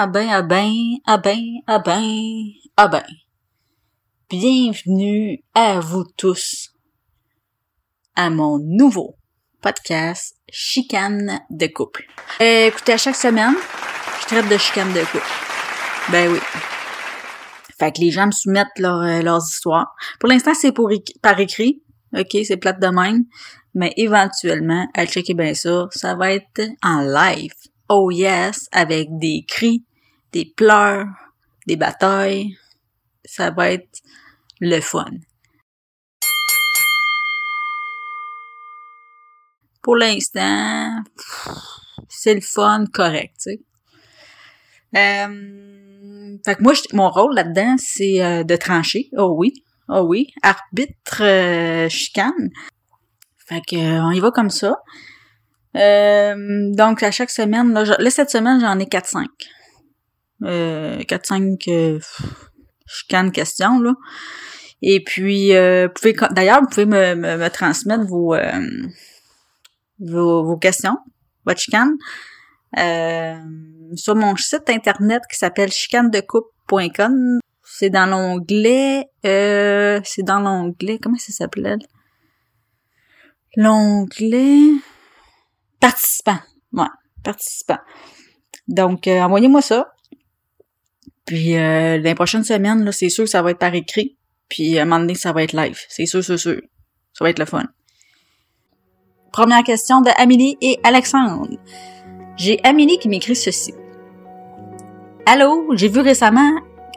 ah 0.00 0.06
ben, 0.06 0.28
ah 0.30 0.42
ben, 0.42 0.72
ah 1.06 1.18
ben, 1.18 1.42
ah 1.66 1.80
ben, 1.80 2.52
ah 2.76 2.86
ben. 2.86 3.02
Bienvenue 4.30 5.42
à 5.54 5.80
vous 5.80 6.04
tous 6.16 6.68
à 8.14 8.30
mon 8.30 8.60
nouveau 8.60 9.16
podcast 9.60 10.36
Chicane 10.48 11.40
de 11.50 11.66
couple. 11.66 12.04
Euh, 12.40 12.68
écoutez, 12.68 12.92
à 12.92 12.96
chaque 12.96 13.16
semaine, 13.16 13.56
je 14.20 14.26
traite 14.26 14.48
de 14.48 14.56
chicane 14.56 14.92
de 14.92 15.00
couple. 15.00 15.26
Ben 16.12 16.30
oui. 16.30 16.38
Fait 17.80 17.90
que 17.90 18.00
les 18.00 18.12
gens 18.12 18.26
me 18.26 18.30
soumettent 18.30 18.68
euh, 18.78 19.20
leurs 19.20 19.42
histoires. 19.50 19.96
Pour 20.20 20.28
l'instant, 20.28 20.54
c'est 20.54 20.70
pour 20.70 20.92
par 21.22 21.40
écrit. 21.40 21.82
OK, 22.16 22.36
c'est 22.44 22.56
plate 22.56 22.80
de 22.80 22.86
même. 22.86 23.24
Mais 23.74 23.92
éventuellement, 23.96 24.86
à 24.94 25.06
checker 25.06 25.34
bien 25.34 25.54
ça, 25.54 25.88
ça 25.90 26.14
va 26.14 26.34
être 26.34 26.62
en 26.84 27.00
live. 27.00 27.50
Oh 27.88 28.12
yes, 28.12 28.68
avec 28.70 29.08
des 29.18 29.44
cris, 29.48 29.82
des 30.32 30.44
pleurs, 30.44 31.06
des 31.66 31.76
batailles. 31.76 32.56
Ça 33.24 33.50
va 33.50 33.70
être 33.72 34.00
le 34.60 34.80
fun. 34.80 35.10
Pour 39.82 39.96
l'instant, 39.96 41.02
c'est 42.08 42.34
le 42.34 42.40
fun 42.40 42.84
correct, 42.92 43.34
tu 43.36 43.52
sais. 43.52 43.60
Euh, 44.96 46.36
fait 46.44 46.54
que 46.56 46.62
moi, 46.62 46.72
mon 46.92 47.10
rôle 47.10 47.34
là-dedans, 47.34 47.76
c'est 47.78 48.22
euh, 48.22 48.42
de 48.44 48.56
trancher. 48.56 49.10
Oh 49.16 49.34
oui, 49.36 49.52
oh 49.88 50.00
oui. 50.00 50.28
Arbitre 50.42 51.22
euh, 51.22 51.88
chicane. 51.88 52.50
Fait 53.46 53.60
que 53.60 53.76
on 53.76 54.10
y 54.10 54.20
va 54.20 54.30
comme 54.30 54.50
ça. 54.50 54.76
donc 55.74 57.02
à 57.02 57.10
chaque 57.10 57.30
semaine, 57.30 57.72
là, 57.72 57.84
là 57.98 58.10
cette 58.10 58.30
semaine, 58.30 58.60
j'en 58.60 58.78
ai 58.78 58.84
4-5. 58.84 59.26
Euh, 60.44 61.00
4-5 61.00 62.00
chicane 62.86 63.32
questions, 63.32 63.80
là. 63.80 63.94
Et 64.80 65.02
puis, 65.02 65.54
euh, 65.54 65.88
pouvez, 65.88 66.14
d'ailleurs, 66.30 66.60
vous 66.60 66.68
pouvez 66.68 66.86
me, 66.86 67.14
me, 67.14 67.48
transmettre 67.48 68.04
vos, 68.04 68.36
vos, 69.98 70.44
vos, 70.44 70.56
questions, 70.56 70.96
votre 71.44 71.60
chicane. 71.60 71.96
Euh, 72.76 73.34
sur 73.94 74.14
mon 74.14 74.36
site 74.36 74.68
internet 74.68 75.22
qui 75.30 75.38
s'appelle 75.38 75.72
chicanedecoupe.com. 75.72 77.38
C'est 77.64 77.90
dans 77.90 78.06
l'onglet, 78.06 79.06
euh, 79.24 80.00
c'est 80.04 80.22
dans 80.22 80.40
l'onglet, 80.40 80.98
comment 80.98 81.16
ça 81.18 81.32
s'appelait? 81.32 81.76
L'onglet 83.56 84.72
participants. 85.80 86.40
Ouais, 86.72 86.86
participants. 87.24 87.80
Donc, 88.68 89.06
euh, 89.06 89.20
envoyez-moi 89.20 89.62
ça. 89.62 89.92
Puis, 91.28 91.58
euh, 91.58 91.98
les 91.98 92.14
prochaines 92.14 92.42
semaines, 92.42 92.86
là, 92.86 92.90
c'est 92.90 93.10
sûr 93.10 93.24
que 93.24 93.30
ça 93.30 93.42
va 93.42 93.50
être 93.50 93.58
par 93.58 93.74
écrit. 93.74 94.16
Puis, 94.48 94.78
à 94.78 94.82
un 94.82 94.84
moment 94.86 95.00
donné, 95.00 95.14
ça 95.14 95.30
va 95.30 95.42
être 95.42 95.52
live. 95.52 95.78
C'est 95.90 96.06
sûr, 96.06 96.24
c'est 96.24 96.38
sûr. 96.38 96.58
Ça 97.12 97.22
va 97.22 97.28
être 97.28 97.38
le 97.38 97.44
fun. 97.44 97.64
Première 99.30 99.62
question 99.62 100.00
de 100.00 100.08
Amélie 100.18 100.56
et 100.62 100.80
Alexandre. 100.84 101.46
J'ai 102.38 102.58
Amélie 102.64 102.98
qui 102.98 103.10
m'écrit 103.10 103.36
ceci. 103.36 103.74
Allô, 105.26 105.66
j'ai 105.74 105.88
vu 105.88 106.00
récemment 106.00 106.50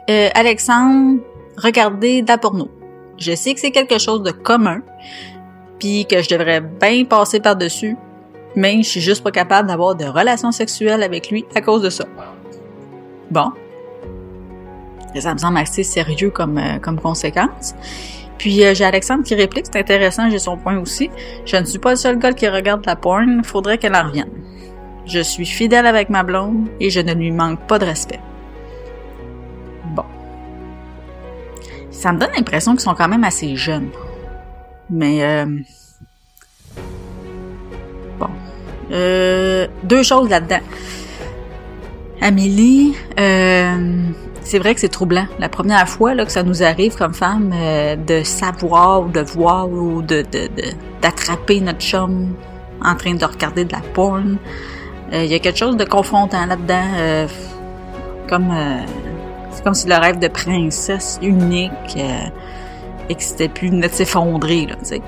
euh, 0.08 0.30
Alexandre 0.34 1.20
regarder 1.58 2.22
de 2.22 2.36
porno. 2.38 2.70
Je 3.18 3.34
sais 3.34 3.52
que 3.52 3.60
c'est 3.60 3.70
quelque 3.70 3.98
chose 3.98 4.22
de 4.22 4.30
commun, 4.30 4.80
puis 5.78 6.06
que 6.06 6.22
je 6.22 6.30
devrais 6.30 6.62
bien 6.62 7.04
passer 7.04 7.38
par-dessus, 7.38 7.98
mais 8.56 8.78
je 8.78 8.88
suis 8.88 9.00
juste 9.02 9.22
pas 9.22 9.30
capable 9.30 9.68
d'avoir 9.68 9.94
de 9.94 10.06
relations 10.06 10.52
sexuelles 10.52 11.02
avec 11.02 11.30
lui 11.30 11.44
à 11.54 11.60
cause 11.60 11.82
de 11.82 11.90
ça. 11.90 12.06
Bon. 13.30 13.52
Ça 15.20 15.34
me 15.34 15.38
semble 15.38 15.58
assez 15.58 15.82
sérieux 15.82 16.30
comme, 16.30 16.58
euh, 16.58 16.78
comme 16.80 16.98
conséquence. 16.98 17.74
Puis 18.38 18.64
euh, 18.64 18.74
j'ai 18.74 18.84
Alexandre 18.84 19.22
qui 19.22 19.34
réplique, 19.34 19.66
c'est 19.70 19.78
intéressant, 19.78 20.28
j'ai 20.30 20.38
son 20.38 20.56
point 20.56 20.78
aussi. 20.78 21.10
Je 21.44 21.56
ne 21.56 21.64
suis 21.64 21.78
pas 21.78 21.90
le 21.90 21.96
seul 21.96 22.18
gars 22.18 22.32
qui 22.32 22.48
regarde 22.48 22.84
la 22.86 22.96
porn, 22.96 23.44
faudrait 23.44 23.78
qu'elle 23.78 23.94
en 23.94 24.04
revienne. 24.08 24.30
Je 25.06 25.20
suis 25.20 25.46
fidèle 25.46 25.86
avec 25.86 26.10
ma 26.10 26.22
blonde 26.22 26.68
et 26.80 26.90
je 26.90 27.00
ne 27.00 27.12
lui 27.14 27.30
manque 27.30 27.60
pas 27.66 27.78
de 27.78 27.84
respect. 27.84 28.20
Bon. 29.94 30.04
Ça 31.90 32.12
me 32.12 32.18
donne 32.18 32.30
l'impression 32.36 32.72
qu'ils 32.72 32.80
sont 32.80 32.94
quand 32.94 33.08
même 33.08 33.24
assez 33.24 33.54
jeunes. 33.56 33.90
Mais 34.90 35.22
euh... 35.22 35.46
bon. 38.18 38.30
Euh, 38.90 39.66
deux 39.84 40.02
choses 40.02 40.28
là-dedans. 40.28 40.60
Amélie, 42.20 42.94
euh, 43.18 44.02
c'est 44.44 44.58
vrai 44.58 44.74
que 44.74 44.80
c'est 44.80 44.88
troublant. 44.88 45.26
La 45.38 45.48
première 45.48 45.88
fois 45.88 46.14
là, 46.14 46.24
que 46.24 46.32
ça 46.32 46.42
nous 46.42 46.62
arrive 46.62 46.96
comme 46.96 47.14
femme 47.14 47.52
euh, 47.54 47.96
de 47.96 48.22
savoir 48.22 49.02
ou 49.02 49.08
de 49.08 49.20
voir 49.20 49.68
ou 49.68 50.02
de 50.02 50.24
d'attraper 51.00 51.60
notre 51.60 51.80
chum 51.80 52.34
en 52.84 52.94
train 52.94 53.14
de 53.14 53.24
regarder 53.24 53.64
de 53.64 53.72
la 53.72 53.80
porn, 53.94 54.38
il 55.12 55.18
euh, 55.18 55.24
y 55.24 55.34
a 55.34 55.38
quelque 55.38 55.58
chose 55.58 55.76
de 55.76 55.84
confrontant 55.84 56.46
là-dedans. 56.46 56.86
Euh, 56.96 57.26
comme 58.28 58.50
euh, 58.50 58.78
c'est 59.50 59.62
comme 59.62 59.74
si 59.74 59.86
le 59.86 59.96
rêve 59.96 60.18
de 60.18 60.28
princesse 60.28 61.18
unique 61.20 61.96
et 63.08 63.14
que 63.14 63.22
c'était 63.22 63.48
plus 63.48 63.68
de 63.68 63.88
s'effondrer, 63.88 64.66
là, 64.66 64.76
tu 64.82 65.00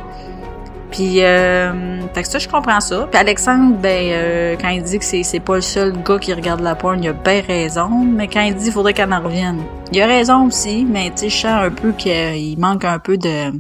Puis, 0.94 1.16
fait 1.16 2.22
que 2.22 2.28
ça, 2.28 2.38
je 2.38 2.48
comprends 2.48 2.80
ça. 2.80 3.08
Puis 3.10 3.20
Alexandre, 3.20 3.76
ben, 3.76 4.56
quand 4.60 4.68
il 4.68 4.82
dit 4.82 4.98
que 4.98 5.04
c'est, 5.04 5.40
pas 5.40 5.56
le 5.56 5.60
seul 5.60 5.92
gars 6.04 6.18
qui 6.18 6.32
regarde 6.32 6.60
la 6.60 6.76
porn, 6.76 7.02
il 7.02 7.08
a 7.08 7.12
bien 7.12 7.42
raison. 7.44 7.88
Mais 8.04 8.28
quand 8.28 8.42
il 8.42 8.54
dit 8.54 8.64
qu'il 8.64 8.72
faudrait 8.72 8.94
qu'elle 8.94 9.12
en 9.12 9.20
revienne, 9.20 9.60
il 9.92 10.00
a 10.00 10.06
raison 10.06 10.46
aussi. 10.46 10.86
Mais 10.88 11.10
tu 11.10 11.22
sais, 11.22 11.28
je 11.28 11.36
sens 11.36 11.64
un 11.64 11.70
peu 11.70 11.92
qu'il 11.92 12.58
manque 12.60 12.84
un 12.84 13.00
peu 13.00 13.16
de, 13.18 13.52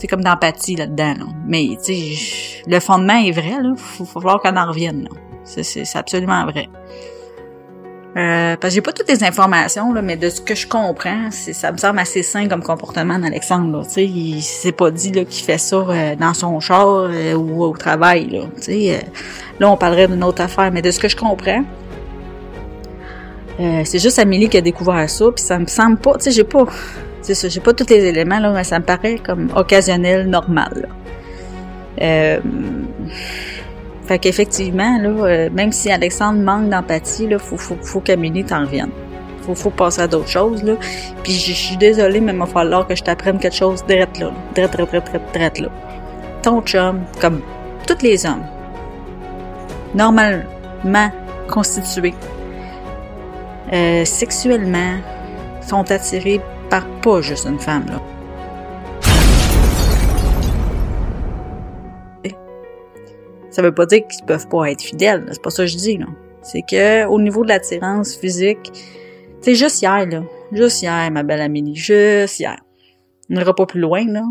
c'est 0.00 0.06
comme 0.06 0.24
d'empathie 0.24 0.76
là-dedans. 0.76 1.14
Là. 1.18 1.26
Mais 1.46 1.76
tu 1.84 1.94
sais, 1.94 2.62
le 2.66 2.80
fondement 2.80 3.18
est 3.22 3.32
vrai, 3.32 3.62
là. 3.62 3.74
Faut, 3.76 4.04
faut 4.04 4.20
falloir 4.20 4.40
qu'on 4.40 4.56
en 4.56 4.66
revienne. 4.66 5.04
Là. 5.04 5.10
C'est, 5.44 5.96
absolument 5.96 6.44
vrai. 6.46 6.68
Euh, 8.16 8.56
parce 8.56 8.72
que 8.72 8.74
j'ai 8.74 8.80
pas 8.80 8.92
toutes 8.92 9.08
les 9.08 9.22
informations, 9.22 9.92
là, 9.92 10.02
mais 10.02 10.16
de 10.16 10.28
ce 10.30 10.40
que 10.40 10.56
je 10.56 10.66
comprends, 10.66 11.30
ça 11.30 11.70
me 11.70 11.76
semble 11.76 12.00
assez 12.00 12.24
sain 12.24 12.48
comme 12.48 12.62
comportement 12.62 13.20
d'Alexandre. 13.20 13.84
Tu 13.84 13.90
sais, 13.90 14.04
il 14.04 14.42
s'est 14.42 14.72
pas 14.72 14.90
dit 14.90 15.12
là, 15.12 15.24
qu'il 15.24 15.44
fait 15.44 15.58
ça 15.58 15.76
euh, 15.76 16.16
dans 16.16 16.34
son 16.34 16.58
char 16.58 16.88
euh, 16.88 17.34
ou 17.34 17.62
au 17.62 17.76
travail. 17.76 18.28
Là, 18.30 18.40
euh, 18.68 18.98
là, 19.60 19.70
on 19.70 19.76
parlerait 19.76 20.08
d'une 20.08 20.24
autre 20.24 20.42
affaire, 20.42 20.72
mais 20.72 20.82
de 20.82 20.90
ce 20.90 20.98
que 20.98 21.08
je 21.08 21.16
comprends, 21.16 21.64
c'est 23.84 23.98
juste 23.98 24.18
Amélie 24.18 24.48
qui 24.48 24.56
a 24.56 24.62
découvert 24.62 25.08
ça, 25.10 25.26
puis 25.30 25.44
ça 25.44 25.58
me 25.58 25.66
semble 25.66 25.98
pas, 25.98 26.14
tu 26.14 26.24
sais, 26.24 26.30
j'ai 26.30 26.44
pas, 26.44 26.64
ça, 27.20 27.46
j'ai 27.46 27.60
pas 27.60 27.74
tous 27.74 27.90
les 27.90 28.06
éléments, 28.06 28.38
là, 28.40 28.52
mais 28.52 28.64
ça 28.64 28.78
me 28.78 28.84
paraît 28.84 29.18
comme 29.18 29.50
occasionnel, 29.54 30.26
normal. 30.30 30.88
Fait 34.10 34.18
qu'effectivement, 34.18 34.98
là, 34.98 35.08
euh, 35.08 35.50
même 35.52 35.70
si 35.70 35.88
Alexandre 35.88 36.40
manque 36.40 36.68
d'empathie, 36.68 37.28
là, 37.28 37.38
faut, 37.38 37.56
faut, 37.56 37.76
faut 37.80 38.00
qu'Amélie 38.00 38.42
t'en 38.42 38.62
revienne. 38.62 38.90
Faut, 39.42 39.54
faut 39.54 39.70
passer 39.70 40.00
à 40.00 40.08
d'autres 40.08 40.28
choses, 40.28 40.64
là. 40.64 40.72
Puis 41.22 41.34
je 41.34 41.52
suis 41.52 41.76
désolée, 41.76 42.20
mais 42.20 42.32
il 42.32 42.38
va 42.40 42.46
falloir 42.46 42.88
que 42.88 42.96
je 42.96 43.04
t'apprenne 43.04 43.38
quelque 43.38 43.54
chose 43.54 43.84
direct 43.86 44.18
là. 44.18 44.32
Direct, 44.56 44.74
direct, 44.76 45.10
direct, 45.32 45.58
là. 45.60 45.68
Ton 46.42 46.60
chum, 46.62 47.02
comme 47.20 47.40
tous 47.86 48.02
les 48.02 48.26
hommes, 48.26 48.42
normalement 49.94 51.12
constitués, 51.48 52.14
euh, 53.72 54.04
sexuellement, 54.04 54.96
sont 55.60 55.88
attirés 55.88 56.40
par 56.68 56.84
pas 57.00 57.20
juste 57.20 57.46
une 57.46 57.60
femme, 57.60 57.86
là. 57.86 58.09
Ça 63.50 63.62
veut 63.62 63.74
pas 63.74 63.86
dire 63.86 64.06
qu'ils 64.06 64.24
peuvent 64.24 64.48
pas 64.48 64.70
être 64.70 64.82
fidèles, 64.82 65.26
c'est 65.30 65.42
pas 65.42 65.50
ça 65.50 65.64
que 65.64 65.68
je 65.68 65.76
dis, 65.76 65.96
là. 65.96 66.06
C'est 66.42 66.62
que, 66.62 67.06
au 67.06 67.20
niveau 67.20 67.42
de 67.42 67.48
l'attirance 67.48 68.16
physique, 68.16 68.72
c'est 69.40 69.54
juste 69.54 69.82
hier, 69.82 70.06
là. 70.06 70.22
Juste 70.52 70.82
hier, 70.82 71.10
ma 71.10 71.22
belle 71.22 71.40
Amélie. 71.40 71.76
Juste 71.76 72.40
hier. 72.40 72.56
On 73.30 73.34
n'ira 73.34 73.54
pas 73.54 73.66
plus 73.66 73.80
loin, 73.80 74.04
là. 74.06 74.24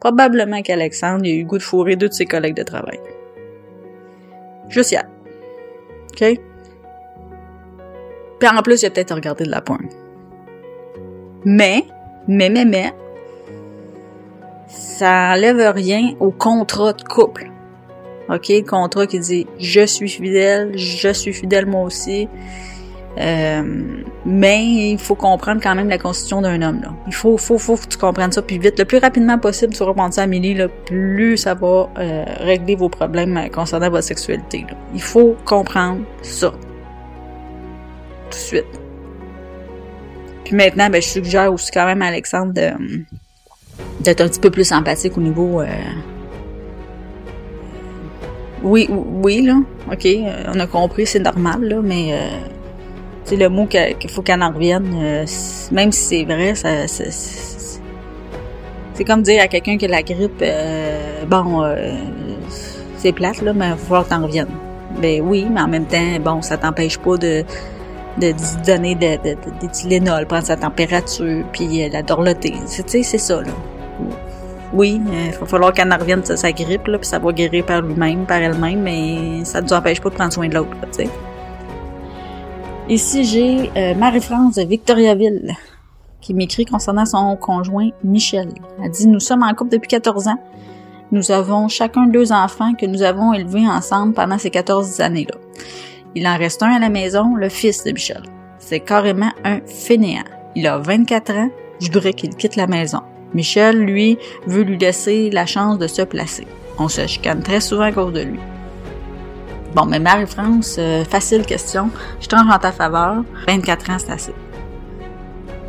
Probablement 0.00 0.62
qu'Alexandre, 0.62 1.24
a 1.24 1.28
eu 1.28 1.44
goût 1.44 1.58
de 1.58 1.62
fourrer 1.62 1.96
deux 1.96 2.08
de 2.08 2.12
ses 2.12 2.26
collègues 2.26 2.56
de 2.56 2.62
travail. 2.62 2.98
Juste 4.68 4.92
hier. 4.92 5.04
OK? 6.12 6.40
Puis 8.38 8.48
en 8.48 8.62
plus, 8.62 8.82
il 8.82 8.86
a 8.86 8.90
peut-être 8.90 9.14
regardé 9.14 9.44
de 9.44 9.50
la 9.50 9.60
pointe. 9.60 9.94
Mais, 11.44 11.84
mais, 12.26 12.48
mais, 12.48 12.64
mais, 12.64 12.92
ça 14.66 15.32
enlève 15.34 15.74
rien 15.74 16.14
au 16.20 16.30
contrat 16.30 16.92
de 16.92 17.02
couple. 17.02 17.49
OK? 18.30 18.48
Le 18.48 18.62
contrat 18.62 19.06
qui 19.06 19.18
dit 19.18 19.46
je 19.58 19.84
suis 19.84 20.08
fidèle, 20.08 20.76
je 20.76 21.12
suis 21.12 21.32
fidèle 21.32 21.66
moi 21.66 21.82
aussi. 21.82 22.28
Euh, 23.18 24.02
mais 24.24 24.64
il 24.92 24.98
faut 24.98 25.16
comprendre 25.16 25.60
quand 25.60 25.74
même 25.74 25.88
la 25.88 25.98
constitution 25.98 26.40
d'un 26.40 26.62
homme. 26.62 26.80
Là. 26.80 26.94
Il 27.08 27.14
faut, 27.14 27.36
faut, 27.36 27.58
faut 27.58 27.76
que 27.76 27.86
tu 27.86 27.98
comprennes 27.98 28.30
ça 28.30 28.40
plus 28.40 28.58
vite. 28.58 28.78
Le 28.78 28.84
plus 28.84 28.98
rapidement 28.98 29.38
possible, 29.38 29.74
tu 29.74 29.82
reprends 29.82 30.10
ça 30.12 30.22
à 30.22 30.24
Amélie, 30.24 30.54
là, 30.54 30.68
plus 30.68 31.36
ça 31.36 31.54
va 31.54 31.90
euh, 31.98 32.24
régler 32.38 32.76
vos 32.76 32.88
problèmes 32.88 33.48
concernant 33.52 33.90
votre 33.90 34.04
sexualité. 34.04 34.64
Il 34.94 35.02
faut 35.02 35.36
comprendre 35.44 36.02
ça. 36.22 36.52
de 38.30 38.34
suite. 38.34 38.64
Puis 40.44 40.54
maintenant, 40.54 40.88
ben, 40.88 41.02
je 41.02 41.08
suggère 41.08 41.52
aussi 41.52 41.70
quand 41.72 41.86
même 41.86 42.02
à 42.02 42.06
Alexandre 42.06 42.52
d'être 42.52 44.20
un 44.20 44.28
petit 44.28 44.40
peu 44.40 44.50
plus 44.50 44.72
empathique 44.72 45.18
au 45.18 45.20
niveau... 45.20 45.60
Euh, 45.60 45.66
oui, 48.62 48.88
oui, 48.90 49.42
là, 49.42 49.56
ok, 49.90 50.06
euh, 50.06 50.52
on 50.54 50.60
a 50.60 50.66
compris, 50.66 51.06
c'est 51.06 51.20
normal, 51.20 51.62
là, 51.62 51.80
mais 51.82 52.12
euh, 52.12 52.28
c'est 53.24 53.36
le 53.36 53.48
mot 53.48 53.66
qu'il 53.66 54.10
faut 54.10 54.20
qu'elle 54.22 54.42
en 54.42 54.50
revienne, 54.50 54.92
euh, 55.00 55.24
même 55.72 55.92
si 55.92 56.02
c'est 56.02 56.24
vrai, 56.24 56.54
ça, 56.54 56.86
c'est 56.86 57.08
comme 59.04 59.22
dire 59.22 59.42
à 59.42 59.48
quelqu'un 59.48 59.78
qui 59.78 59.86
a 59.86 59.88
la 59.88 60.02
grippe, 60.02 60.44
bon, 61.28 61.64
c'est 62.98 63.12
plate, 63.12 63.40
là, 63.40 63.54
mais 63.54 63.66
il 63.66 63.70
va 63.70 63.76
falloir 63.76 64.04
que 64.04 64.10
t'en 64.10 64.22
reviennes. 64.22 64.48
Ben 65.00 65.22
oui, 65.22 65.46
mais 65.50 65.62
en 65.62 65.68
même 65.68 65.86
temps, 65.86 66.20
bon, 66.22 66.42
ça 66.42 66.58
t'empêche 66.58 66.98
pas 66.98 67.16
de 67.16 67.44
de, 68.18 68.34
donner 68.66 68.96
de, 68.96 69.16
de, 69.22 69.34
de, 69.34 69.60
des 69.60 69.68
Tylenol, 69.68 70.26
prendre 70.26 70.44
sa 70.44 70.56
température, 70.56 71.44
puis 71.52 71.88
la 71.88 72.02
dorloter. 72.02 72.54
C'est 72.66 73.02
ça, 73.02 73.40
là 73.40 73.52
oui, 74.72 75.00
il 75.12 75.30
va 75.32 75.46
falloir 75.46 75.72
qu'elle 75.72 75.92
en 75.92 75.96
revienne 75.96 76.20
de 76.20 76.36
sa 76.36 76.52
grippe, 76.52 76.86
là, 76.86 76.98
puis 76.98 77.06
ça 77.06 77.18
va 77.18 77.32
guérir 77.32 77.66
par 77.66 77.82
lui-même, 77.82 78.24
par 78.26 78.38
elle-même, 78.38 78.80
mais 78.80 79.44
ça 79.44 79.60
ne 79.60 79.66
nous 79.66 79.72
empêche 79.72 80.00
pas 80.00 80.10
de 80.10 80.14
prendre 80.14 80.32
soin 80.32 80.48
de 80.48 80.54
l'autre, 80.54 80.76
tu 80.92 81.04
sais. 81.04 81.08
Ici, 82.88 83.24
j'ai 83.24 83.70
euh, 83.76 83.94
Marie-France 83.94 84.56
de 84.56 84.62
Victoriaville 84.62 85.54
qui 86.20 86.34
m'écrit 86.34 86.64
concernant 86.64 87.06
son 87.06 87.36
conjoint 87.36 87.90
Michel. 88.04 88.48
Elle 88.82 88.90
dit, 88.90 89.06
nous 89.06 89.20
sommes 89.20 89.42
en 89.42 89.54
couple 89.54 89.70
depuis 89.70 89.88
14 89.88 90.28
ans. 90.28 90.38
Nous 91.12 91.30
avons 91.30 91.68
chacun 91.68 92.06
deux 92.06 92.32
enfants 92.32 92.74
que 92.74 92.86
nous 92.86 93.02
avons 93.02 93.32
élevés 93.32 93.66
ensemble 93.66 94.14
pendant 94.14 94.38
ces 94.38 94.50
14 94.50 95.00
années-là. 95.00 95.36
Il 96.14 96.26
en 96.26 96.36
reste 96.36 96.62
un 96.62 96.72
à 96.72 96.78
la 96.78 96.88
maison, 96.88 97.34
le 97.36 97.48
fils 97.48 97.84
de 97.84 97.92
Michel. 97.92 98.22
C'est 98.58 98.80
carrément 98.80 99.30
un 99.44 99.60
fainéant. 99.66 100.24
Il 100.54 100.66
a 100.66 100.78
24 100.78 101.30
ans, 101.32 101.50
je 101.80 101.86
voudrais 101.86 102.12
qu'il 102.12 102.34
quitte 102.34 102.56
la 102.56 102.66
maison. 102.66 103.00
Michel, 103.34 103.78
lui, 103.78 104.18
veut 104.46 104.62
lui 104.62 104.76
laisser 104.76 105.30
la 105.30 105.46
chance 105.46 105.78
de 105.78 105.86
se 105.86 106.02
placer. 106.02 106.46
On 106.78 106.88
se 106.88 107.06
chicane 107.06 107.42
très 107.42 107.60
souvent 107.60 107.84
à 107.84 107.92
cause 107.92 108.12
de 108.12 108.22
lui. 108.22 108.40
Bon, 109.74 109.84
mais 109.86 110.00
Marie-France, 110.00 110.76
euh, 110.78 111.04
facile 111.04 111.46
question. 111.46 111.90
Je 112.20 112.26
tranche 112.26 112.52
en 112.52 112.58
ta 112.58 112.72
faveur. 112.72 113.22
24 113.46 113.90
ans, 113.90 113.96
c'est 113.98 114.10
assez. 114.10 114.34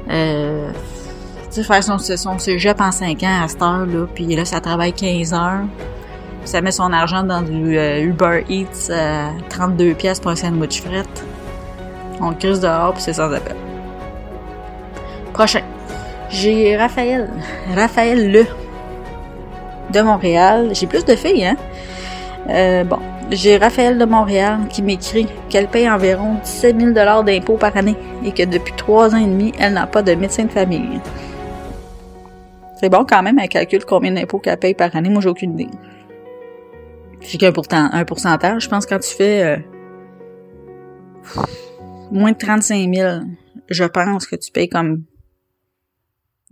Euh, 0.09 0.71
tu 1.43 1.61
sais, 1.61 1.63
faire 1.63 1.83
son, 1.83 1.97
son 1.99 2.39
cégep 2.39 2.81
en 2.81 2.91
5 2.91 3.21
ans 3.23 3.43
à 3.43 3.47
cette 3.47 3.61
heure-là, 3.61 4.07
puis 4.15 4.35
là, 4.35 4.45
ça 4.45 4.59
travaille 4.59 4.93
15 4.93 5.33
heures. 5.33 5.65
ça 6.45 6.61
met 6.61 6.71
son 6.71 6.91
argent 6.91 7.23
dans 7.23 7.41
du 7.41 7.77
euh, 7.77 8.01
Uber 8.01 8.43
Eats 8.49 8.91
à 8.91 9.29
32 9.49 9.93
pièces 9.93 10.19
pour 10.19 10.31
un 10.31 10.35
sandwich 10.35 10.81
fret. 10.81 11.03
On 12.19 12.33
crise 12.33 12.59
dehors, 12.59 12.93
puis 12.93 13.03
c'est 13.03 13.13
sans 13.13 13.31
appel. 13.31 13.55
Prochain. 15.33 15.61
J'ai 16.31 16.77
Raphaël. 16.77 17.29
Raphaël 17.75 18.31
Le. 18.31 18.45
De 19.91 20.01
Montréal. 20.01 20.69
J'ai 20.73 20.87
plus 20.87 21.03
de 21.03 21.15
filles, 21.15 21.45
hein? 21.45 21.57
Euh, 22.49 22.83
bon. 22.83 22.99
J'ai 23.31 23.57
Raphaël 23.57 23.97
de 23.97 24.05
Montréal 24.05 24.59
qui 24.69 24.81
m'écrit 24.81 25.27
qu'elle 25.49 25.67
paye 25.67 25.89
environ 25.89 26.35
17 26.43 26.79
000 26.79 27.23
d'impôts 27.23 27.55
par 27.55 27.75
année 27.77 27.95
et 28.25 28.31
que 28.31 28.43
depuis 28.43 28.73
trois 28.75 29.13
ans 29.13 29.19
et 29.19 29.25
demi, 29.25 29.53
elle 29.57 29.73
n'a 29.73 29.87
pas 29.87 30.01
de 30.01 30.13
médecin 30.15 30.45
de 30.45 30.51
famille. 30.51 30.99
C'est 32.79 32.89
bon 32.89 33.05
quand 33.07 33.23
même, 33.23 33.39
elle 33.39 33.47
calcule 33.47 33.85
combien 33.85 34.11
d'impôts 34.11 34.39
qu'elle 34.39 34.57
paye 34.57 34.73
par 34.73 34.93
année. 34.95 35.09
Moi, 35.09 35.21
j'ai 35.21 35.29
aucune 35.29 35.53
idée. 35.53 35.69
J'ai 37.21 37.37
qu'un 37.37 37.53
un 37.93 38.05
pourcentage. 38.05 38.63
Je 38.63 38.69
pense 38.69 38.85
quand 38.85 38.99
tu 38.99 39.15
fais 39.15 39.43
euh, 39.43 39.57
moins 42.11 42.31
de 42.31 42.37
35 42.37 42.93
000, 42.93 43.19
je 43.69 43.83
pense 43.85 44.25
que 44.25 44.35
tu 44.35 44.51
payes 44.51 44.67
comme 44.67 45.03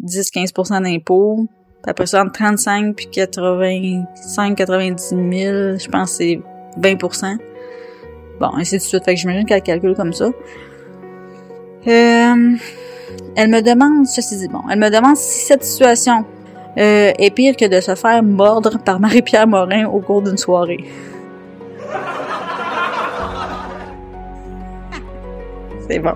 10-15 0.04 0.84
d'impôts. 0.84 1.48
Puis 1.82 1.90
après 1.90 2.08
ça, 2.08 2.22
entre 2.22 2.34
35 2.34 2.96
puis 2.96 3.08
85, 3.08 4.56
90 4.56 5.10
000, 5.10 5.20
je 5.30 5.88
pense 5.88 6.12
que 6.12 6.18
c'est 6.18 6.42
20% 6.80 7.38
Bon, 8.40 8.52
ainsi 8.56 8.78
de 8.78 8.82
suite. 8.82 9.04
Fait 9.04 9.16
que 9.16 9.20
j'imagine 9.20 9.46
qu'elle 9.46 9.62
calcule 9.62 9.96
comme 9.96 10.14
ça. 10.14 10.26
Euh, 10.26 10.32
elle 13.36 13.50
me 13.50 13.62
demande, 13.62 14.08
ceci 14.08 14.38
dit, 14.38 14.48
bon, 14.48 14.62
elle 14.72 14.80
me 14.80 14.90
demande 14.90 15.18
si 15.18 15.46
cette 15.46 15.64
situation 15.64 16.26
euh, 16.78 17.12
est 17.18 17.34
pire 17.34 17.58
que 17.58 17.66
de 17.66 17.82
se 17.82 17.96
faire 17.96 18.22
mordre 18.24 18.78
par 18.80 19.00
Marie-Pierre 19.00 19.48
Morin 19.48 19.88
au 19.88 20.00
cours 20.00 20.22
d'une 20.22 20.38
soirée. 20.38 20.86
c'est 25.88 26.00
bon. 26.00 26.14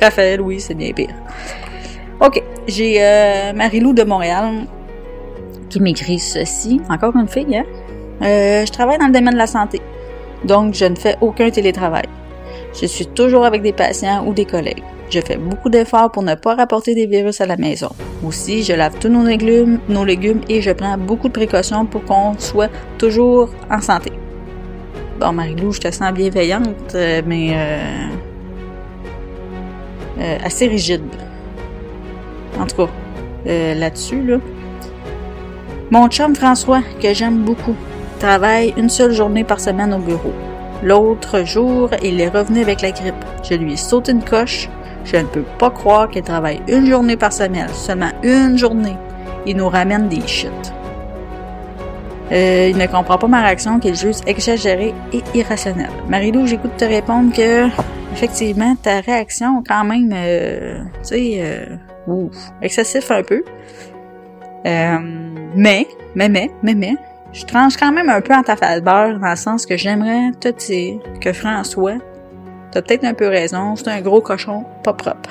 Raphaël, 0.00 0.40
oui, 0.40 0.60
c'est 0.60 0.74
bien 0.74 0.92
pire. 0.92 1.14
OK. 2.20 2.42
J'ai 2.66 2.96
euh, 3.00 3.52
Marie-Lou 3.52 3.92
de 3.92 4.02
Montréal 4.02 4.66
qui 5.68 5.80
m'écrit 5.80 6.18
ceci. 6.18 6.80
Encore 6.88 7.16
une 7.16 7.28
fille, 7.28 7.56
hein? 7.56 7.64
Euh, 8.22 8.64
je 8.64 8.72
travaille 8.72 8.98
dans 8.98 9.06
le 9.06 9.12
domaine 9.12 9.34
de 9.34 9.38
la 9.38 9.46
santé. 9.46 9.80
Donc, 10.44 10.74
je 10.74 10.84
ne 10.84 10.96
fais 10.96 11.16
aucun 11.20 11.50
télétravail. 11.50 12.06
Je 12.80 12.86
suis 12.86 13.06
toujours 13.06 13.44
avec 13.44 13.62
des 13.62 13.72
patients 13.72 14.26
ou 14.26 14.32
des 14.32 14.44
collègues. 14.44 14.82
Je 15.10 15.20
fais 15.20 15.36
beaucoup 15.36 15.68
d'efforts 15.68 16.10
pour 16.10 16.22
ne 16.22 16.34
pas 16.34 16.54
rapporter 16.54 16.94
des 16.94 17.06
virus 17.06 17.40
à 17.40 17.46
la 17.46 17.56
maison. 17.56 17.90
Aussi, 18.24 18.64
je 18.64 18.72
lave 18.72 18.98
tous 18.98 19.08
nos 19.08 19.24
légumes, 19.24 19.78
nos 19.88 20.04
légumes 20.04 20.40
et 20.48 20.60
je 20.60 20.72
prends 20.72 20.98
beaucoup 20.98 21.28
de 21.28 21.32
précautions 21.32 21.86
pour 21.86 22.04
qu'on 22.04 22.38
soit 22.38 22.70
toujours 22.98 23.50
en 23.70 23.80
santé. 23.80 24.12
Bon, 25.20 25.32
Marie-Lou, 25.32 25.72
je 25.72 25.80
te 25.80 25.90
sens 25.90 26.12
bienveillante, 26.12 26.94
euh, 26.94 27.22
mais 27.24 27.50
euh, 27.54 28.08
euh, 30.18 30.38
assez 30.44 30.66
rigide. 30.66 31.02
En 32.58 32.66
tout 32.66 32.76
cas, 32.76 32.92
euh, 33.46 33.74
là-dessus, 33.74 34.22
là. 34.22 34.38
Mon 35.90 36.08
chum 36.08 36.34
François, 36.34 36.82
que 37.00 37.14
j'aime 37.14 37.44
beaucoup, 37.44 37.76
travaille 38.18 38.74
une 38.76 38.88
seule 38.88 39.12
journée 39.12 39.44
par 39.44 39.60
semaine 39.60 39.94
au 39.94 39.98
bureau. 39.98 40.32
L'autre 40.82 41.44
jour, 41.44 41.90
il 42.02 42.20
est 42.20 42.28
revenu 42.28 42.62
avec 42.62 42.82
la 42.82 42.90
grippe. 42.90 43.14
Je 43.48 43.54
lui 43.54 43.74
ai 43.74 43.76
sauté 43.76 44.12
une 44.12 44.22
coche. 44.22 44.68
Je 45.04 45.16
ne 45.16 45.24
peux 45.24 45.44
pas 45.58 45.70
croire 45.70 46.10
qu'il 46.10 46.22
travaille 46.22 46.60
une 46.68 46.86
journée 46.86 47.16
par 47.16 47.32
semaine, 47.32 47.68
seulement 47.68 48.10
une 48.22 48.58
journée. 48.58 48.96
Il 49.46 49.56
nous 49.56 49.68
ramène 49.68 50.08
des 50.08 50.26
shit. 50.26 50.50
Euh, 52.32 52.68
il 52.70 52.76
ne 52.76 52.86
comprend 52.86 53.16
pas 53.16 53.28
ma 53.28 53.42
réaction 53.42 53.78
qu'il 53.78 53.94
juge 53.94 54.16
exagérée 54.26 54.92
et 55.12 55.22
irrationnelle. 55.34 55.92
Marie-Lou, 56.08 56.48
j'écoute 56.48 56.76
te 56.76 56.84
répondre 56.84 57.32
que, 57.32 57.68
effectivement, 58.12 58.74
ta 58.82 59.00
réaction, 59.00 59.62
quand 59.66 59.84
même, 59.84 60.12
euh, 60.12 60.80
tu 61.04 61.08
sais, 61.08 61.68
ouf, 62.06 62.36
excessif 62.62 63.10
un 63.10 63.22
peu. 63.22 63.42
Euh, 64.66 64.98
mais, 65.54 65.86
mais, 66.14 66.28
mais, 66.28 66.50
mais, 66.62 66.74
mais, 66.74 66.94
je 67.32 67.44
tranche 67.44 67.76
quand 67.76 67.92
même 67.92 68.08
un 68.08 68.20
peu 68.20 68.34
en 68.34 68.42
ta 68.42 68.56
faveur 68.56 69.18
dans 69.18 69.30
le 69.30 69.36
sens 69.36 69.66
que 69.66 69.76
j'aimerais 69.76 70.32
te 70.40 70.48
dire 70.48 71.00
que 71.20 71.32
François, 71.32 71.98
t'as 72.72 72.82
peut-être 72.82 73.04
un 73.04 73.14
peu 73.14 73.28
raison, 73.28 73.76
c'est 73.76 73.88
un 73.88 74.00
gros 74.00 74.20
cochon 74.20 74.64
pas 74.82 74.92
propre. 74.92 75.30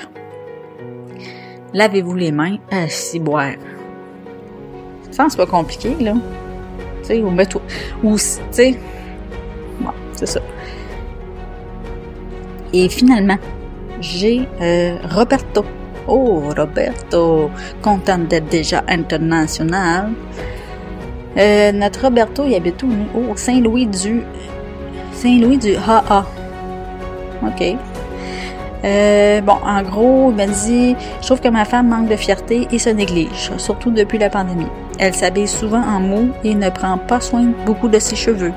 Lavez-vous 1.73 2.15
les 2.15 2.31
mains 2.31 2.57
à 2.71 2.85
boire. 3.19 3.55
Ça, 5.11 5.27
c'est 5.29 5.37
pas 5.37 5.45
compliqué, 5.45 5.95
là. 5.99 6.13
Tu 7.01 7.07
sais, 7.07 7.21
ou 7.21 7.29
mets-toi. 7.29 7.61
Ou, 8.03 8.15
tu 8.15 8.21
sais. 8.51 8.79
Bon, 9.79 9.91
c'est 10.13 10.25
ça. 10.25 10.39
Et 12.73 12.89
finalement, 12.89 13.37
j'ai 13.99 14.47
euh, 14.61 14.97
Roberto 15.09 15.65
Oh, 16.07 16.43
Roberto, 16.55 17.49
content 17.81 18.19
d'être 18.19 18.47
déjà 18.47 18.83
international. 18.87 20.11
Euh, 21.37 21.71
notre 21.71 22.03
Roberto, 22.03 22.43
il 22.45 22.55
habite 22.55 22.81
où, 22.83 22.89
Oh, 23.15 23.35
Saint-Louis 23.35 23.87
du... 23.87 24.21
Saint-Louis 25.11 25.57
du 25.57 25.75
AA. 25.75 26.25
OK. 27.45 27.75
Euh, 28.83 29.41
bon, 29.41 29.57
en 29.65 29.81
gros, 29.81 30.29
il 30.29 30.35
m'a 30.35 30.45
dit 30.45 30.95
Je 31.21 31.25
trouve 31.25 31.41
que 31.41 31.47
ma 31.47 31.65
femme 31.65 31.87
manque 31.87 32.07
de 32.07 32.15
fierté 32.15 32.67
et 32.71 32.77
se 32.77 32.89
néglige, 32.89 33.51
surtout 33.57 33.89
depuis 33.89 34.19
la 34.19 34.29
pandémie. 34.29 34.67
Elle 34.99 35.15
s'habille 35.15 35.47
souvent 35.47 35.81
en 35.81 35.99
mou 35.99 36.29
et 36.43 36.53
ne 36.53 36.69
prend 36.69 36.97
pas 36.97 37.19
soin 37.19 37.45
beaucoup 37.65 37.87
de 37.87 37.99
ses 37.99 38.15
cheveux. 38.15 38.53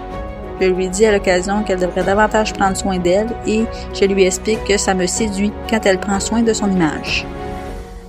Je 0.61 0.67
lui 0.67 0.89
dis 0.89 1.07
à 1.07 1.13
l'occasion 1.13 1.63
qu'elle 1.63 1.79
devrait 1.79 2.03
davantage 2.03 2.53
prendre 2.53 2.77
soin 2.77 2.99
d'elle 2.99 3.29
et 3.47 3.65
je 3.95 4.05
lui 4.05 4.25
explique 4.25 4.63
que 4.65 4.77
ça 4.77 4.93
me 4.93 5.07
séduit 5.07 5.53
quand 5.71 5.87
elle 5.87 5.99
prend 5.99 6.21
soin 6.21 6.43
de 6.43 6.53
son 6.53 6.71
image. 6.71 7.27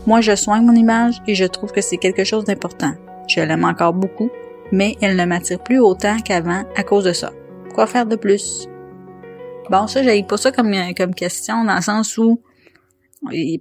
Moi, 0.09 0.21
je 0.21 0.35
soigne 0.35 0.65
mon 0.65 0.73
image 0.73 1.21
et 1.27 1.35
je 1.35 1.45
trouve 1.45 1.71
que 1.71 1.81
c'est 1.81 1.97
quelque 1.97 2.23
chose 2.23 2.43
d'important. 2.43 2.93
Je 3.27 3.41
l'aime 3.41 3.63
encore 3.63 3.93
beaucoup, 3.93 4.31
mais 4.71 4.95
elle 5.03 5.15
ne 5.15 5.23
m'attire 5.23 5.61
plus 5.61 5.77
autant 5.77 6.17
qu'avant 6.19 6.63
à 6.75 6.81
cause 6.81 7.03
de 7.03 7.13
ça. 7.13 7.31
Quoi 7.75 7.85
faire 7.85 8.07
de 8.07 8.15
plus? 8.15 8.67
Bon, 9.69 9.85
ça, 9.85 10.01
j'avais 10.01 10.23
pas 10.23 10.37
ça 10.37 10.51
comme, 10.51 10.73
comme 10.97 11.13
question, 11.13 11.63
dans 11.63 11.75
le 11.75 11.81
sens 11.83 12.17
où 12.17 12.41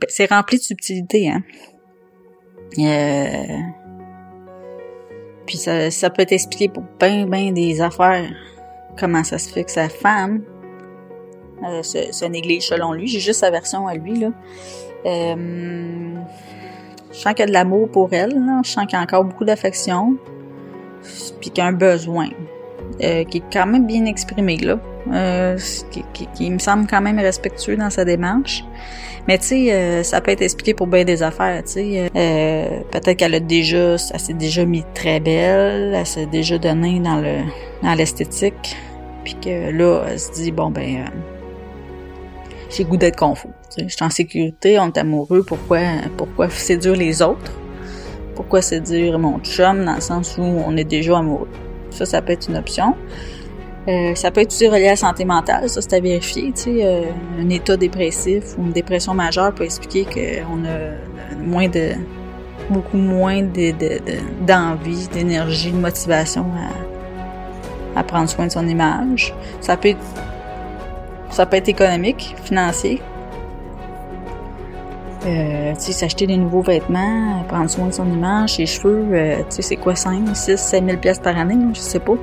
c'est 0.08 0.30
rempli 0.30 0.56
de 0.56 0.62
subtilité, 0.62 1.28
hein. 1.28 1.42
Euh... 2.78 3.58
Puis 5.44 5.58
ça, 5.58 5.90
ça 5.90 6.08
peut 6.08 6.24
t'expliquer 6.24 6.70
pour 6.70 6.84
bien, 6.98 7.26
bien 7.26 7.52
des 7.52 7.82
affaires 7.82 8.24
comment 8.98 9.22
ça 9.22 9.36
se 9.36 9.52
fait 9.52 9.64
que 9.64 9.70
sa 9.70 9.90
femme 9.90 10.42
se, 11.82 12.24
néglige 12.24 12.68
selon 12.68 12.94
lui. 12.94 13.06
J'ai 13.06 13.20
juste 13.20 13.40
sa 13.40 13.50
version 13.50 13.86
à 13.86 13.96
lui. 13.96 14.18
Là. 14.18 14.30
Je 15.04 16.16
sens 17.12 17.34
qu'il 17.34 17.40
y 17.40 17.42
a 17.42 17.46
de 17.46 17.52
l'amour 17.52 17.88
pour 17.90 18.12
elle. 18.12 18.34
Je 18.64 18.70
sens 18.70 18.86
qu'il 18.86 18.96
y 18.96 19.00
a 19.00 19.02
encore 19.02 19.24
beaucoup 19.24 19.44
d'affection. 19.44 20.16
Puis 21.40 21.50
qu'il 21.50 21.58
y 21.58 21.60
a 21.60 21.66
un 21.66 21.72
besoin. 21.72 22.28
qui 22.98 23.38
est 23.38 23.42
quand 23.52 23.66
même 23.66 23.86
bien 23.86 24.04
exprimé 24.06 24.56
là. 24.56 24.78
Qui, 25.90 26.28
qui, 26.34 26.50
me 26.50 26.58
semble 26.58 26.86
quand 26.86 27.00
même 27.00 27.18
respectueux 27.18 27.76
dans 27.76 27.90
sa 27.90 28.04
démarche. 28.04 28.64
Mais 29.28 29.36
tu 29.36 29.46
sais, 29.46 29.72
euh, 29.74 30.02
ça 30.02 30.22
peut 30.22 30.30
être 30.30 30.40
expliqué 30.40 30.72
pour 30.72 30.86
bien 30.86 31.04
des 31.04 31.22
affaires, 31.22 31.62
tu 31.62 31.72
sais. 31.72 32.10
Euh, 32.16 32.80
peut-être 32.90 33.18
qu'elle 33.18 33.34
a 33.34 33.40
déjà, 33.40 33.92
elle 33.92 34.20
s'est 34.20 34.32
déjà 34.32 34.64
mis 34.64 34.84
très 34.94 35.20
belle, 35.20 35.92
elle 35.94 36.06
s'est 36.06 36.24
déjà 36.24 36.56
donnée 36.56 36.98
dans 36.98 37.20
le 37.20 37.42
dans 37.82 37.92
l'esthétique, 37.92 38.74
puis 39.24 39.36
que 39.38 39.70
là, 39.70 40.04
elle 40.08 40.18
se 40.18 40.32
dit 40.32 40.50
bon 40.50 40.70
ben, 40.70 41.04
euh, 41.04 41.37
j'ai 42.70 42.84
goût 42.84 42.96
d'être 42.96 43.16
confort. 43.16 43.50
Je 43.76 43.88
suis 43.88 44.04
en 44.04 44.10
sécurité, 44.10 44.78
on 44.78 44.86
est 44.86 44.98
amoureux, 44.98 45.42
pourquoi 45.46 45.80
pourquoi 46.16 46.48
séduire 46.50 46.96
les 46.96 47.22
autres? 47.22 47.52
Pourquoi 48.34 48.62
séduire 48.62 49.18
mon 49.18 49.38
chum 49.40 49.84
dans 49.84 49.94
le 49.94 50.00
sens 50.00 50.36
où 50.38 50.42
on 50.42 50.76
est 50.76 50.84
déjà 50.84 51.18
amoureux? 51.18 51.48
Ça, 51.90 52.04
ça 52.06 52.22
peut 52.22 52.32
être 52.32 52.48
une 52.48 52.56
option. 52.56 52.94
Euh, 53.88 54.14
ça 54.14 54.30
peut 54.30 54.42
être 54.42 54.52
aussi 54.52 54.68
relié 54.68 54.88
à 54.88 54.90
la 54.90 54.96
santé 54.96 55.24
mentale, 55.24 55.68
ça 55.70 55.80
c'est 55.80 55.94
à 55.94 56.00
vérifier. 56.00 56.52
Tu 56.52 56.62
sais, 56.62 56.84
euh, 56.84 57.04
un 57.40 57.48
état 57.48 57.76
dépressif 57.76 58.56
ou 58.58 58.66
une 58.66 58.72
dépression 58.72 59.14
majeure 59.14 59.54
peut 59.54 59.64
expliquer 59.64 60.04
qu'on 60.04 60.64
a 60.64 61.36
moins 61.42 61.68
de 61.68 61.92
beaucoup 62.70 62.98
moins 62.98 63.42
d'envie, 63.42 65.08
d'énergie, 65.08 65.72
de 65.72 65.76
motivation 65.76 66.46
à, 67.96 68.02
prendre 68.04 68.28
soin 68.28 68.46
de 68.46 68.52
son 68.52 68.66
image. 68.68 69.34
Ça 69.60 69.76
peut 69.76 69.88
être 69.88 69.98
ça 71.30 71.46
peut 71.46 71.56
être 71.56 71.68
économique, 71.68 72.34
financier. 72.42 73.00
Euh, 75.26 75.74
tu 75.74 75.80
sais, 75.80 75.92
s'acheter 75.92 76.26
des 76.26 76.36
nouveaux 76.36 76.62
vêtements, 76.62 77.42
prendre 77.48 77.68
soin 77.68 77.86
de 77.86 77.92
son 77.92 78.06
image, 78.06 78.54
ses 78.54 78.66
cheveux, 78.66 79.08
tu 79.50 79.56
sais, 79.56 79.62
c'est 79.62 79.76
quoi, 79.76 79.96
5, 79.96 80.34
6, 80.34 80.56
7 80.56 80.84
000 80.84 80.98
pièces 80.98 81.18
par 81.18 81.36
année, 81.36 81.56
je 81.74 81.80
sais 81.80 81.98
pas. 81.98 82.14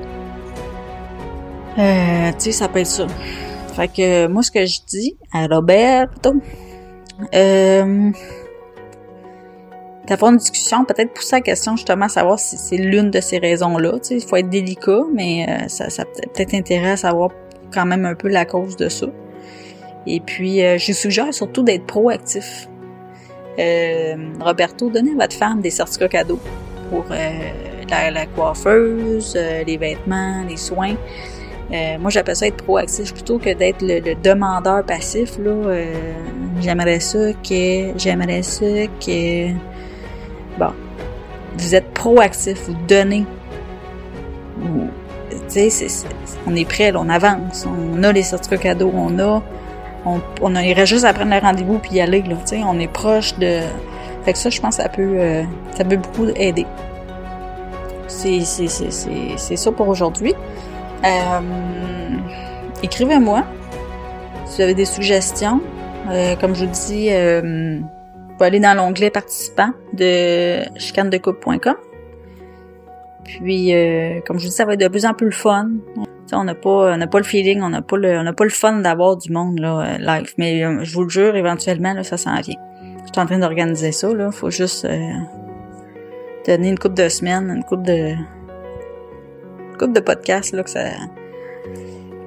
Euh, 1.77 2.31
tu 2.33 2.39
sais, 2.39 2.51
ça 2.51 2.67
peut 2.67 2.79
être 2.79 2.87
ça. 2.87 3.07
Fait 3.75 3.89
que 3.89 4.27
moi, 4.27 4.41
ce 4.41 4.51
que 4.51 4.65
je 4.65 4.79
dis 4.87 5.17
à 5.33 5.47
Roberto, 5.47 6.33
euh, 7.33 8.11
d'avoir 10.07 10.31
une 10.31 10.37
discussion, 10.37 10.85
peut-être 10.85 11.13
pousser 11.13 11.37
la 11.37 11.41
question 11.41 11.75
justement 11.75 12.05
à 12.05 12.09
savoir 12.09 12.39
si 12.39 12.57
c'est 12.57 12.77
l'une 12.77 13.11
de 13.11 13.19
ces 13.19 13.39
raisons-là. 13.39 13.93
Tu 13.99 13.99
sais, 14.03 14.15
il 14.17 14.25
faut 14.25 14.37
être 14.37 14.49
délicat, 14.49 15.01
mais 15.13 15.45
euh, 15.49 15.67
ça, 15.67 15.89
ça 15.89 16.05
peut-être 16.05 16.53
intérêt 16.53 16.91
à 16.91 16.97
savoir 16.97 17.31
quand 17.73 17.85
même 17.85 18.05
un 18.05 18.15
peu 18.15 18.27
la 18.27 18.45
cause 18.45 18.75
de 18.75 18.89
ça. 18.89 19.07
Et 20.07 20.19
puis, 20.19 20.63
euh, 20.63 20.77
je 20.77 20.91
suggère 20.93 21.33
surtout 21.33 21.63
d'être 21.63 21.85
proactif. 21.85 22.67
Euh, 23.57 24.15
Roberto, 24.39 24.89
donnez 24.89 25.11
à 25.11 25.23
votre 25.23 25.35
femme 25.35 25.61
des 25.61 25.69
certificats 25.69 26.09
cadeaux 26.09 26.39
pour 26.89 27.05
euh, 27.11 27.29
la, 27.89 28.11
la, 28.11 28.25
coiffeuse, 28.27 29.37
les 29.65 29.77
vêtements, 29.77 30.43
les 30.47 30.57
soins. 30.57 30.95
Euh, 31.71 31.97
moi, 31.99 32.11
j'appelle 32.11 32.35
ça 32.35 32.47
être 32.47 32.63
proactif 32.63 33.13
plutôt 33.13 33.39
que 33.39 33.53
d'être 33.53 33.81
le, 33.81 34.15
demandeur 34.15 34.83
passif. 34.85 35.37
Là, 35.39 35.51
euh, 35.51 35.93
j'aimerais 36.61 36.99
ça 36.99 37.33
que, 37.33 37.97
j'aimerais 37.97 38.43
ça 38.43 38.65
que, 39.03 39.51
bon, 40.59 40.71
vous 41.57 41.75
êtes 41.75 41.91
proactif, 41.93 42.67
vous 42.67 42.77
donnez. 42.87 43.25
On 46.47 46.55
est 46.55 46.65
prêt, 46.65 46.91
on 46.95 47.09
avance, 47.09 47.65
on 47.65 48.03
a 48.03 48.11
les 48.11 48.23
certificats 48.23 48.57
cadeaux, 48.57 48.91
on 48.93 49.19
a, 49.19 49.41
on, 50.05 50.19
on 50.41 50.55
irait 50.55 50.85
juste 50.85 51.05
à 51.05 51.13
prendre 51.13 51.33
le 51.33 51.39
rendez-vous 51.39 51.79
puis 51.79 51.93
y 51.93 52.01
aller. 52.01 52.21
Là, 52.21 52.35
tu 52.41 52.57
sais, 52.57 52.61
on 52.65 52.79
est 52.79 52.91
proche 52.91 53.37
de. 53.37 53.59
Fait 54.23 54.33
que 54.33 54.39
ça, 54.39 54.49
je 54.49 54.59
pense, 54.59 54.75
ça 54.75 54.89
peut, 54.89 55.15
euh, 55.17 55.43
ça 55.77 55.83
peut 55.83 55.97
beaucoup 55.97 56.27
aider. 56.35 56.65
C'est, 58.07 58.39
ça 58.39 59.71
pour 59.71 59.87
aujourd'hui. 59.87 60.33
Euh, 61.05 61.39
écrivez-moi 62.81 63.43
si 64.45 64.57
vous 64.57 64.61
avez 64.61 64.73
des 64.73 64.85
suggestions. 64.85 65.61
Euh, 66.09 66.35
comme 66.35 66.55
je 66.55 66.65
vous 66.65 66.71
dis, 66.71 67.09
vous 67.09 68.33
pouvez 68.33 68.47
aller 68.47 68.59
dans 68.59 68.75
l'onglet 68.75 69.09
participants 69.09 69.71
de 69.93 70.63
chicanedecouple.com. 70.77 71.75
Puis, 73.25 73.73
euh, 73.73 74.21
comme 74.21 74.37
je 74.37 74.45
vous 74.45 74.49
dis, 74.49 74.55
ça 74.55 74.65
va 74.65 74.73
être 74.73 74.79
de 74.79 74.87
plus 74.87 75.05
en 75.05 75.13
plus 75.13 75.25
le 75.25 75.31
fun. 75.31 75.69
on 76.31 76.43
n'a 76.43 76.55
pas, 76.55 76.93
on 76.93 76.97
n'a 76.97 77.07
pas 77.07 77.17
le 77.17 77.23
feeling, 77.25 77.61
on 77.61 77.69
n'a 77.69 77.81
pas 77.81 77.97
le, 77.97 78.17
on 78.17 78.23
n'a 78.23 78.33
pas 78.33 78.43
le 78.43 78.49
fun 78.49 78.77
d'avoir 78.77 79.17
du 79.17 79.31
monde 79.31 79.59
là 79.59 79.97
live. 79.97 80.33
Mais 80.37 80.61
je 80.83 80.93
vous 80.93 81.03
le 81.03 81.09
jure, 81.09 81.35
éventuellement 81.35 81.93
là, 81.93 82.03
ça 82.03 82.17
s'en 82.17 82.39
vient. 82.39 82.59
Je 83.05 83.11
suis 83.11 83.21
en 83.21 83.25
train 83.25 83.39
d'organiser 83.39 83.91
ça 83.91 84.13
là. 84.13 84.31
Faut 84.31 84.49
juste 84.49 84.87
donner 86.45 86.69
une 86.69 86.79
coupe 86.79 86.93
de 86.93 87.09
semaines, 87.09 87.49
une 87.49 87.63
coupe 87.63 87.83
de 87.83 88.13
couple 89.77 89.93
de 89.93 89.99
podcasts 89.99 90.53
là, 90.53 90.63
que 90.63 90.69
ça 90.69 90.85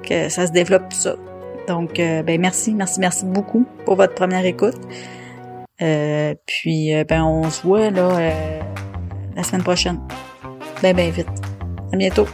que 0.02 0.28
ça 0.28 0.46
se 0.46 0.52
développe 0.52 0.88
tout 0.88 0.96
ça. 0.96 1.16
Donc 1.66 2.00
euh, 2.00 2.22
ben 2.22 2.40
merci, 2.40 2.74
merci, 2.74 2.98
merci 2.98 3.24
beaucoup 3.26 3.66
pour 3.84 3.96
votre 3.96 4.14
première 4.14 4.44
écoute. 4.44 4.78
Euh, 5.80 6.34
puis 6.46 6.94
euh, 6.94 7.04
ben 7.04 7.22
on 7.22 7.48
se 7.50 7.62
voit 7.62 7.90
là 7.90 8.32
la 9.36 9.42
semaine 9.42 9.62
prochaine. 9.62 10.00
Ben 10.82 10.96
ben 10.96 11.10
vite. 11.10 11.28
À 11.92 11.96
bientôt. 11.96 12.26